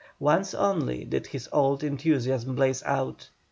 Once 0.17 0.55
only 0.55 1.05
did 1.05 1.27
his 1.27 1.47
old 1.53 1.83
enthusiasm 1.83 2.55
blaze 2.55 2.81
out. 2.87 3.29